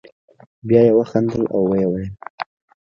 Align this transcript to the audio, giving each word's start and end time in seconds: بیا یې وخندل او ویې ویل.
بیا 0.67 0.81
یې 0.87 0.91
وخندل 0.99 1.43
او 1.53 1.61
ویې 1.69 1.87
ویل. 1.91 2.11